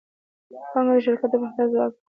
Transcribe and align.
پانګه 0.71 0.93
د 0.97 1.03
شرکت 1.05 1.29
د 1.31 1.33
پراختیا 1.41 1.65
ځواک 1.71 1.91
دی. 1.93 1.99